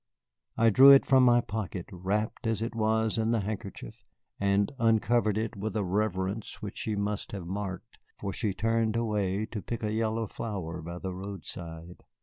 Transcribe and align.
I 0.57 0.71
drew 0.71 0.89
it 0.89 1.05
from 1.05 1.23
my 1.23 1.41
pocket, 1.41 1.85
wrapped 1.91 2.47
as 2.47 2.63
it 2.63 2.73
was 2.73 3.19
in 3.19 3.29
the 3.29 3.41
handkerchief, 3.41 4.03
and 4.39 4.71
uncovered 4.79 5.37
it 5.37 5.55
with 5.55 5.75
a 5.75 5.83
reverence 5.83 6.59
which 6.59 6.79
she 6.79 6.95
must 6.95 7.33
have 7.33 7.45
marked, 7.45 7.99
for 8.15 8.33
she 8.33 8.51
turned 8.51 8.95
away 8.95 9.45
to 9.45 9.61
pick 9.61 9.83
a 9.83 9.93
yellow 9.93 10.25
flower 10.25 10.81
by 10.81 10.97
the 10.97 11.13
roadside. 11.13 12.03